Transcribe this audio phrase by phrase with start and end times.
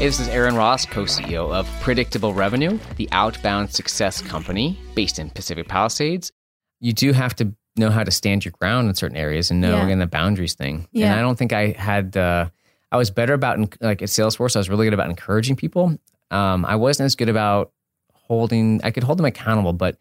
[0.00, 5.18] Hey, this is Aaron Ross, co CEO of Predictable Revenue, the outbound success company based
[5.18, 6.32] in Pacific Palisades.
[6.80, 9.76] You do have to know how to stand your ground in certain areas and know
[9.76, 9.84] Yeah.
[9.84, 10.88] again the boundaries thing.
[10.92, 11.10] Yeah.
[11.10, 12.48] And I don't think I had, uh,
[12.90, 15.98] I was better about, like at Salesforce, I was really good about encouraging people.
[16.30, 17.70] Um, I wasn't as good about
[18.14, 19.98] holding, I could hold them accountable, but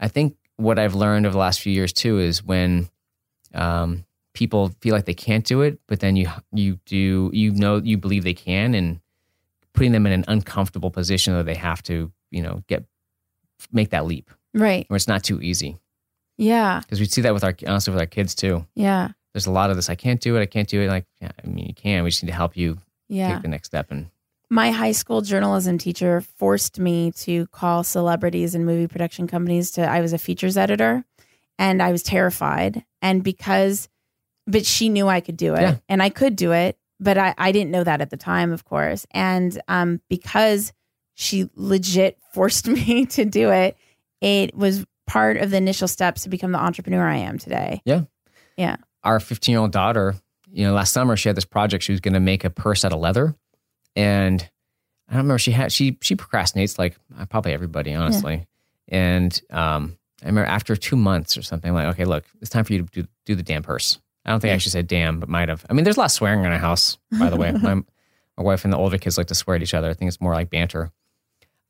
[0.00, 2.88] I think what I've learned over the last few years too is when
[3.54, 7.76] um, people feel like they can't do it, but then you you do you know
[7.76, 9.00] you believe they can, and
[9.76, 12.84] putting them in an uncomfortable position where they have to you know get
[13.72, 14.84] make that leap Right.
[14.88, 15.76] where it's not too easy
[16.38, 16.80] Yeah.
[16.80, 18.66] because we see that with our honestly with our kids too.
[18.74, 19.10] Yeah.
[19.32, 19.90] There's a lot of this.
[19.90, 20.40] I can't do it.
[20.40, 20.88] I can't do it.
[20.88, 22.02] Like yeah, I mean, you can.
[22.04, 23.34] We just need to help you Yeah.
[23.34, 23.90] take the next step.
[23.90, 24.06] And
[24.48, 29.82] my high school journalism teacher forced me to call celebrities and movie production companies to
[29.82, 31.04] I was a features editor
[31.58, 33.88] and I was terrified and because
[34.46, 35.76] but she knew I could do it Yeah.
[35.88, 38.64] and I could do it but I, I didn't know that at the time of
[38.64, 40.72] course and um because
[41.14, 43.76] she legit forced me to do it
[44.20, 48.02] it was part of the initial steps to become the entrepreneur I am today Yeah.
[48.56, 48.76] Yeah.
[49.04, 50.14] our 15 year old daughter,
[50.50, 51.84] you know, last summer she had this project.
[51.84, 53.34] She was going to make a purse out of leather,
[53.94, 54.40] and
[55.08, 58.46] I don't remember she had she she procrastinates like uh, probably everybody honestly.
[58.88, 62.72] And um, I remember after two months or something, like, okay, look, it's time for
[62.72, 63.98] you to do, do the damn purse.
[64.26, 65.64] I don't think I actually said damn, but might have.
[65.70, 67.52] I mean, there's a lot of swearing in our house, by the way.
[67.62, 67.84] my, my
[68.36, 69.88] wife and the older kids like to swear at each other.
[69.88, 70.90] I think it's more like banter.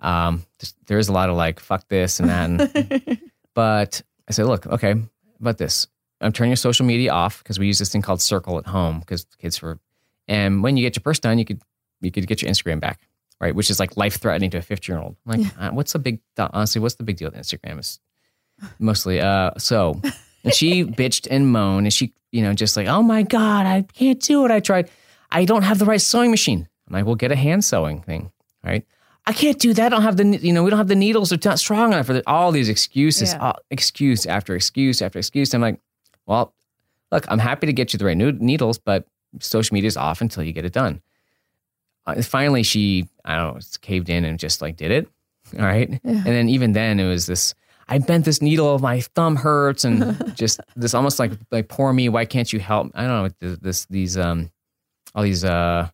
[0.01, 0.45] Um,
[0.87, 3.21] there is a lot of like fuck this and that, and
[3.55, 4.95] but I said, look, okay,
[5.39, 5.87] about this.
[6.21, 9.01] I'm turning your social media off because we use this thing called Circle at home
[9.01, 9.79] because kids were,
[10.27, 11.61] and when you get your purse done, you could
[12.01, 13.01] you could get your Instagram back,
[13.39, 13.55] right?
[13.55, 15.17] Which is like life threatening to a 50 year old.
[15.27, 16.81] Like, uh, what's the big honestly?
[16.81, 17.79] What's the big deal with Instagram?
[17.79, 18.01] Is
[18.79, 20.01] mostly uh so.
[20.47, 23.83] And she bitched and moaned, and she you know just like, oh my god, I
[23.83, 24.51] can't do it.
[24.51, 24.91] I tried,
[25.31, 26.69] I don't have the right sewing machine.
[26.89, 28.31] I'm like, well, get a hand sewing thing,
[28.65, 28.85] right?
[29.29, 29.87] I can't do that.
[29.87, 31.31] I don't have the, you know, we don't have the needles.
[31.31, 33.41] They're not strong enough for the, all these excuses, Yeah.
[33.41, 35.53] all- excuse after excuse after excuse.
[35.53, 35.81] I'm like,
[36.27, 36.55] well,
[37.11, 39.05] look, I'm happy to get you the right needles, but
[39.41, 41.01] social media is off until you get it done.
[42.07, 45.09] Uh, finally, she, I don't know, caved in and just like did it.
[45.59, 45.89] All right.
[46.05, 47.55] And then even then, it was this.
[47.89, 52.09] I bent this needle, my thumb hurts, and just this almost like like poor me.
[52.09, 52.91] Why can't you help?
[52.95, 54.51] I don't know th- this these um
[55.15, 55.89] all these uh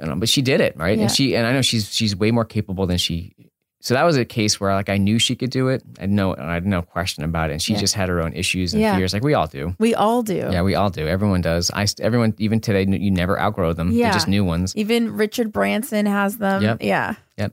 [0.04, 1.04] don't know, but she did it right, Yeah.
[1.04, 3.34] and she and I know she's she's way more capable than she.
[3.80, 5.84] So that was a case where like I knew she could do it.
[6.00, 7.78] I know I had no question about it, and she Yeah.
[7.80, 8.96] just had her own issues and Yeah.
[8.96, 9.76] fears, like we all do.
[9.78, 11.06] we all do Yeah, we all do.
[11.06, 11.70] Everyone does.
[11.72, 13.92] I everyone even today you never outgrow them.
[13.92, 14.06] Yeah.
[14.06, 14.74] They're just new ones.
[14.76, 16.78] even Richard Branson has them Yep.
[16.82, 17.52] yeah Yep.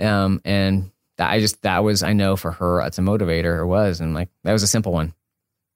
[0.00, 0.90] Um, and
[1.30, 4.28] I just that was I know for her it's a motivator or was, and like
[4.44, 5.14] that was a simple one.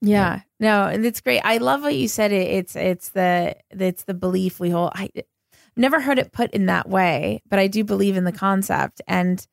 [0.03, 0.41] Yeah.
[0.61, 1.41] No, and it's great.
[1.45, 2.33] I love what you said.
[2.33, 4.93] It, it's it's the it's the belief we hold.
[4.95, 5.11] I
[5.77, 9.45] never heard it put in that way, but I do believe in the concept, and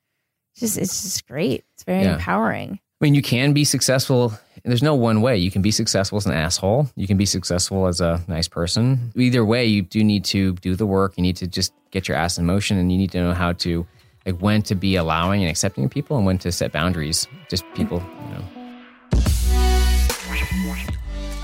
[0.58, 1.64] just it's just great.
[1.76, 2.14] It's very Yeah.
[2.16, 2.80] empowering.
[3.02, 4.34] I mean, you can be successful.
[4.64, 5.36] There's no one way.
[5.38, 6.88] You can be successful as an asshole.
[6.95, 9.12] You can be successful as a nice person.
[9.18, 11.16] Either way, you do need to do the work.
[11.18, 13.51] You need to just get your ass in motion, and you need to know how
[13.54, 13.86] to,
[14.25, 17.28] like, when to be allowing and accepting of people, and when to set boundaries.
[17.50, 18.44] Just people, you know.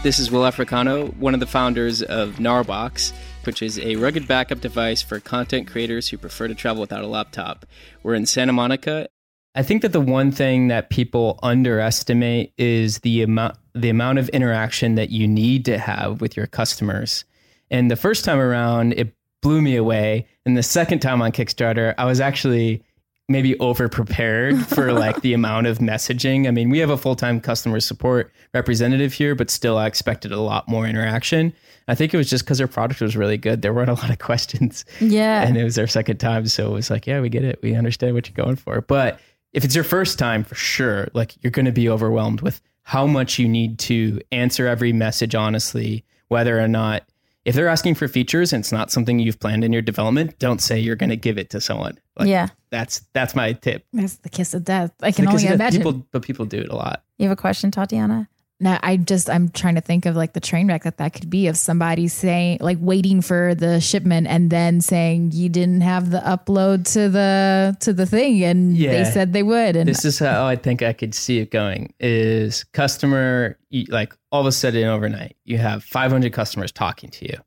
[0.02, 3.12] This is Will Africano, one of the founders of GNARBOX,
[3.44, 7.08] which is a rugged backup device for content creators who prefer to travel without a
[7.08, 7.66] laptop.
[8.02, 9.10] We're in Santa Monica.
[9.56, 14.30] I think that the one thing that people underestimate is the amount the amount of
[14.30, 17.26] interaction that you need to have with your customers.
[17.70, 20.28] And the first time around, it blew me away.
[20.50, 22.82] And the second time on Kickstarter, I was actually
[23.28, 26.48] maybe over prepared for like the amount of messaging.
[26.48, 30.32] I mean, we have a full time customer support representative here, but still I expected
[30.32, 31.54] a lot more interaction.
[31.88, 33.62] I think it was just because their product was really good.
[33.62, 34.86] There weren't a lot of questions.
[35.00, 35.44] Yeah.
[35.44, 36.48] And it was their second time.
[36.48, 37.60] So it was like, yeah, we get it.
[37.62, 38.82] We understand what you're going for.
[38.82, 39.20] But
[39.54, 43.06] if it's your first time, for sure, like you're going to be overwhelmed with how
[43.06, 47.04] much you need to answer every message honestly, whether or not
[47.46, 50.62] if they're asking for features and it's not something you've planned in your development, don't
[50.62, 51.98] say you're going to give it to someone.
[52.18, 52.50] Like, yeah.
[52.70, 53.86] That's that's my tip.
[53.94, 54.94] That's the kiss of death.
[55.02, 55.82] I can only imagine.
[55.82, 57.04] people, but people do it a lot.
[57.18, 58.29] You have a question, Tatiana?
[58.62, 61.30] No, I just I'm trying to think of like the train wreck that that could
[61.30, 66.12] be of somebody saying like waiting for the shipment and then saying you didn't have
[66.12, 70.20] the upload to the to the thing and they said they would and This is
[70.20, 73.58] how I think I could see it going is customer
[73.88, 77.38] like all of a sudden overnight you have 500 customers talking to you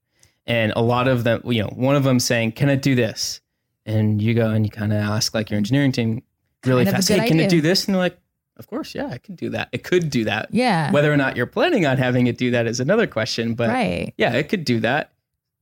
[0.46, 3.40] and a lot of them you know one of them saying can I do this?
[3.84, 6.22] And you go and you kind of ask like your engineering team
[6.64, 7.84] really Kind fast hey can it do this?
[7.84, 8.16] And they're like
[8.62, 9.68] of course yeah I can do that.
[9.72, 10.48] It could do that.
[10.52, 10.92] Yeah.
[10.92, 14.14] Whether or not you're planning on having it do that is another question but right.
[14.16, 15.12] yeah it could do that.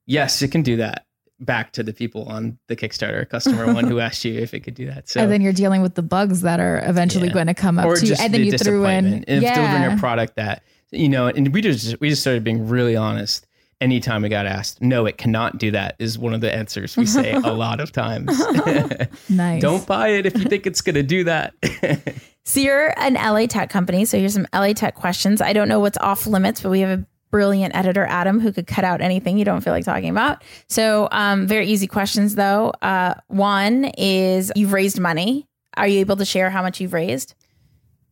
[0.07, 1.07] Yes it can do that
[1.41, 4.75] back to the people on the Kickstarter customer one who asked you if it could
[4.75, 5.09] do that.
[5.09, 7.33] So and then you're dealing with the bugs that are eventually Yeah.
[7.35, 9.93] going to come up or too just and then the you threw in of delivering
[9.93, 13.47] a product that you know and we just we just started being really honest
[13.81, 17.07] anytime we got asked no it cannot do that is one of the answers we
[17.07, 18.27] say a lot of times
[19.29, 21.55] nice don't buy it if you think it's going to do that
[22.45, 24.05] So you're an LA Tech company.
[24.05, 25.41] So here's some LA Tech questions.
[25.41, 28.67] I don't know what's off limits, but we have a brilliant editor, Adam, who could
[28.67, 30.43] cut out anything you don't feel like talking about.
[30.69, 32.73] So um, very easy questions though.
[32.83, 35.47] Uh, one is you've raised money.
[35.77, 37.35] Are you able to share how much you've raised?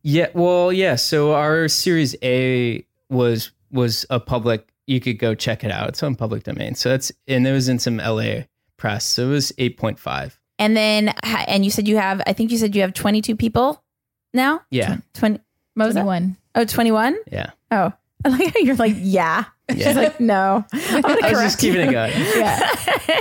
[0.01, 5.63] yeah well yeah so our series a was was a public you could go check
[5.63, 5.89] it out.
[5.89, 6.75] It's on public domain.
[6.75, 8.41] So that's and it was in some la
[8.77, 9.05] press.
[9.05, 12.75] So it was 8.5 And then, and you said you have, I think you said
[12.75, 13.83] you have 22 people
[14.33, 14.61] now?
[14.71, 14.97] yeah.
[15.13, 15.39] 20,
[15.75, 16.01] what was that?
[16.03, 17.17] 21 Oh, 21?
[17.31, 17.51] yeah.
[17.71, 17.93] Oh,
[18.25, 19.45] I like how you're like, yeah.
[19.71, 19.89] Yeah.
[19.89, 20.65] She's like, no.
[20.73, 21.89] I'm gonna i was just keeping you.
[21.89, 22.59] it going Yeah.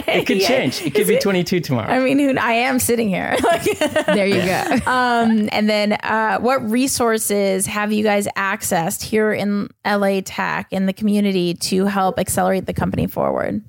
[0.07, 0.49] it could Yeah.
[0.49, 3.37] change it could Is be 22 tomorrow I mean, who I am sitting here.
[3.43, 3.65] Like,
[4.07, 9.69] there you go um, and then, uh, what resources have you guys accessed here in
[9.87, 13.63] LA Tech in the community to help accelerate the company forward?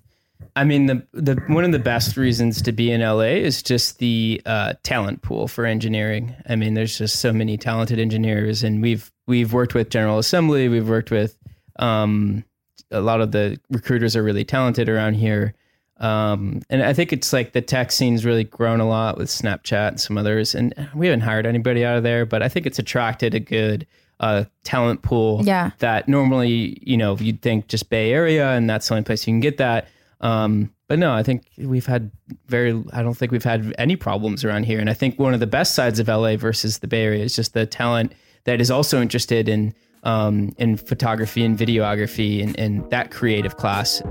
[0.59, 3.99] I mean, the the one of the best reasons to be in LA is just
[3.99, 6.35] the uh, talent pool for engineering.
[6.49, 10.67] I mean, there's just so many talented engineers, and we've we've worked with General Assembly,
[10.67, 11.37] we've worked with
[11.77, 12.43] um,
[12.91, 15.53] a lot of the recruiters are really talented around here.
[15.97, 19.87] Um, and I think it's like the tech scene's really grown a lot with Snapchat
[19.89, 20.55] and some others.
[20.55, 23.85] And we haven't hired anybody out of there, but I think it's attracted a good
[24.21, 25.71] uh, talent pool Yeah.
[25.79, 29.33] that normally, you know, you'd think just Bay Area and that's the only place you
[29.33, 29.87] can get that.
[30.21, 32.11] Um, but no, I think we've had
[32.47, 34.79] very, I don't think we've had any problems around here.
[34.79, 37.35] And I think one of the best sides of LA versus the Bay Area is
[37.35, 38.13] just the talent
[38.45, 39.73] that is also interested in,
[40.03, 44.01] um, in photography and videography and, and that creative class.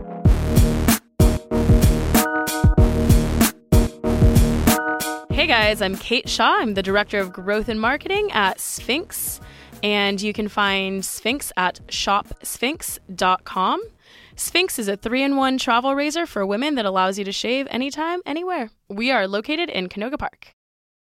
[5.31, 6.57] Hey guys, I'm Kate Shaw.
[6.59, 9.41] I'm the Director of Growth and Marketing at Sphynx.
[9.83, 13.81] And you can find Sphynx at shopsphynx.com.
[14.39, 17.67] Sphynx is a three in one travel razor for women that allows you to shave
[17.71, 18.71] anytime, anywhere.
[18.89, 20.55] We are located in Canoga Park.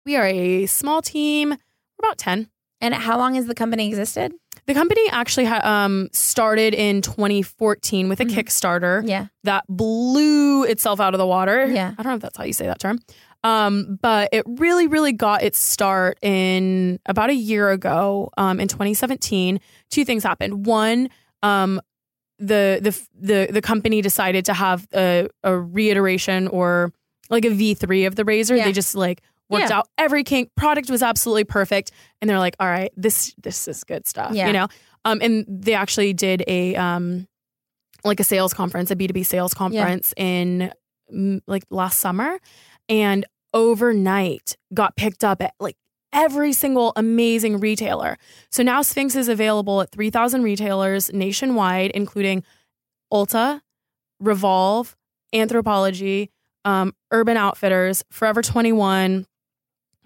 [0.04, 1.54] We are a small team,
[2.00, 2.48] about 10.
[2.80, 4.32] And how long has the company existed?
[4.66, 9.26] The company actually ha- um, started in 2014 with a Kickstarter Yeah.
[9.44, 11.66] that blew itself out of the water.
[11.66, 11.92] Yeah.
[11.96, 12.98] I don't know if that's how you say that term.
[13.44, 18.66] Um, but it really, really got its start in about a year ago, um, in
[18.68, 19.60] 2017.
[19.90, 20.66] Two things happened.
[20.66, 21.08] One,
[21.42, 21.80] um,
[22.38, 23.00] the the
[23.46, 26.92] the the company decided to have a, a reiteration or
[27.30, 28.56] like a V3 of the razor.
[28.56, 28.64] Yeah.
[28.64, 29.78] They just like worked Yeah.
[29.78, 30.50] out every kink.
[30.56, 31.90] Product was absolutely perfect,
[32.20, 34.46] and they're like, "All right, this this is good stuff." Yeah.
[34.46, 34.68] You know.
[35.04, 37.26] Um, and they actually did a um,
[38.04, 40.72] like a sales conference, a B two B sales conference in
[41.46, 42.38] like last summer,
[42.88, 45.76] and overnight got picked up at like
[46.12, 48.16] every single amazing retailer.
[48.50, 52.44] So now Sphynx is available at 3,000 retailers nationwide, including
[53.12, 53.60] Ulta,
[54.20, 54.96] Revolve,
[55.34, 56.28] Anthropologie,
[56.64, 59.26] um, Urban Outfitters, Forever 21.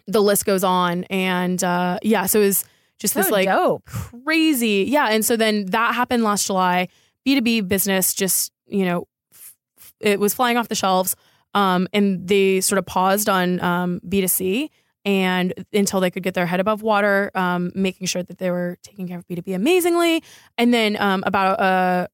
[0.06, 1.04] The list goes on.
[1.04, 2.64] And uh, yeah, so it was
[2.98, 3.84] just this like dope.
[3.86, 4.86] crazy.
[4.88, 5.08] Yeah.
[5.10, 6.88] And so then that happened last July.
[7.26, 9.54] B2B business just, you know, f-
[10.00, 11.14] it was flying off the shelves.
[11.54, 14.70] Um, and they sort of paused on um, B2C
[15.04, 18.76] and until they could get their head above water, um, making sure that they were
[18.82, 20.22] taking care of B2B amazingly.
[20.56, 22.06] And then um, about, uh,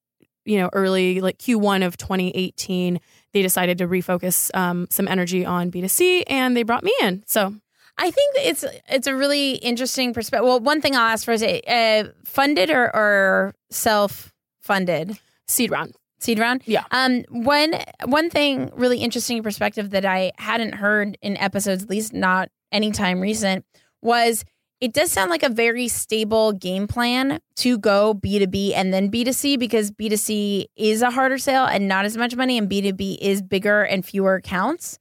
[0.45, 2.99] you know, early like Q1 of 2018,
[3.33, 7.23] they decided to refocus um, some energy on B2C and they brought me in.
[7.26, 7.54] So
[7.99, 10.47] I think it's it's a really interesting perspective.
[10.47, 15.95] Well, one thing I'll ask for is uh, funded or, or self funded Seed round.
[16.21, 16.62] seed round.
[16.64, 16.85] Yeah.
[16.92, 17.25] Um.
[17.28, 22.50] One one thing really interesting perspective that I hadn't heard in episodes, at least not
[22.73, 23.65] anytime recent,
[24.03, 24.45] was
[24.81, 28.93] it does sound like a very stable game plan to go B two B and
[28.95, 32.17] then B two C because B two C is a harder sale and not as
[32.17, 34.99] much money, and B two B is bigger and fewer accounts.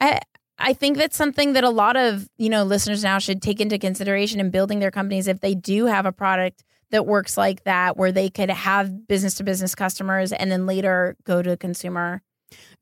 [0.00, 0.20] I
[0.58, 3.78] I think that's something that a lot of you know listeners now should take into
[3.78, 7.96] consideration in building their companies if they do have a product that works like that,
[7.96, 12.22] where they could have business to business customers and then later go to consumer.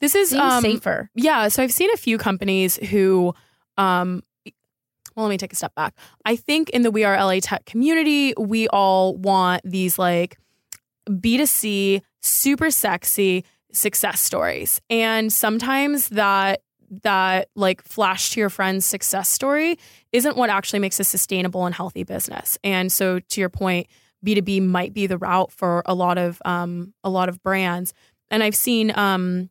[0.01, 1.11] This is um, safer.
[1.15, 3.35] Yeah, so I've seen a few companies who,
[3.81, 4.23] um,
[5.17, 5.95] well, let me take a step back.
[6.25, 10.39] I think in the We Are LA Tech community, we all want these like
[11.09, 14.81] B2C, super sexy success stories.
[14.89, 16.63] And sometimes that
[17.03, 19.79] that like flash to your friends success story
[20.11, 22.59] isn't what actually makes a sustainable and healthy business.
[22.65, 23.87] And so to your point,
[24.27, 27.95] B2B might be the route for a lot of um a lot of brands.
[28.31, 29.51] And I've seen um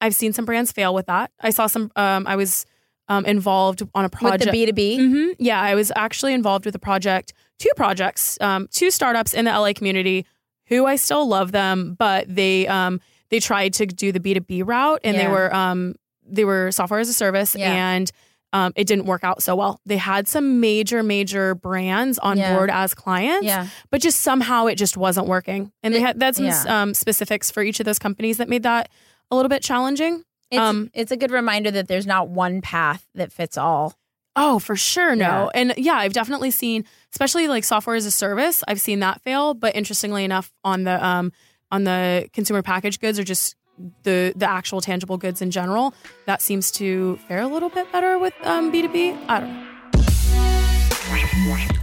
[0.00, 1.30] I've seen some brands fail with that.
[1.40, 2.66] I saw some um I was
[3.08, 6.34] um involved on a project With the B two B, hmm Yeah, I was actually
[6.34, 10.26] involved with a project, two projects, um, two startups in the LA community
[10.68, 14.40] who I still love them, but they um, they tried to do the B two
[14.40, 15.94] B route and they were um,
[16.26, 17.72] they were software as a service Yeah.
[17.72, 18.10] and
[18.54, 19.80] um, it didn't work out so well.
[19.84, 22.54] They had some major major brands on Yeah.
[22.54, 25.72] board as clients, yeah, but just somehow it just wasn't working.
[25.82, 26.64] And they had that's some yeah.
[26.82, 28.88] um, specifics for each of those companies that made that
[29.30, 30.24] a little bit challenging.
[30.54, 33.94] It's Um, it's a good reminder that there's not one path that fits all.
[34.36, 35.14] Oh, for sure.
[35.14, 35.50] No.
[35.54, 39.54] And yeah, I've definitely seen, especially like software as a service, I've seen that fail.
[39.54, 41.32] But interestingly enough, on the um
[41.70, 43.54] on the consumer packaged goods or just
[44.02, 45.94] the the actual tangible goods in general,
[46.26, 49.16] that seems to fare a little bit better with um B2B.
[49.28, 49.70] I don't know.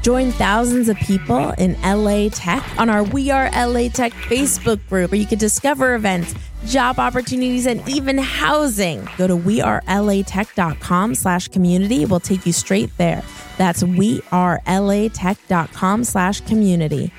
[0.01, 5.11] Join thousands of people in LA Tech on our We Are LA Tech Facebook group
[5.11, 6.33] where you can discover events,
[6.65, 9.07] job opportunities, and even housing.
[9.17, 12.05] Go to wearelatech.com slash community.
[12.05, 13.23] We'll take you straight there.
[13.57, 17.11] That's wearelatech.com slash community.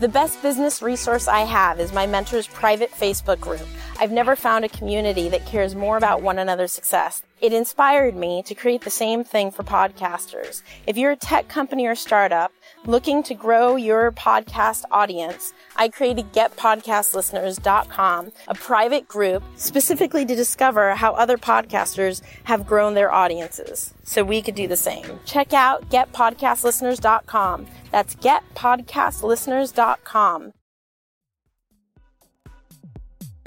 [0.00, 3.66] The best business resource I have is my mentor's private Facebook group.
[3.98, 7.24] I've never found a community that cares more about one another's success.
[7.40, 10.62] It inspired me to create the same thing for podcasters.
[10.86, 12.50] If you're a tech company or startup
[12.84, 20.94] looking to grow your podcast audience, I created getpodcastlisteners.com, a private group specifically to discover
[20.94, 25.04] how other podcasters have grown their audiences so we could do the same.
[25.24, 27.66] Check out getpodcastlisteners.com.
[27.92, 30.52] That's getpodcastlisteners.com.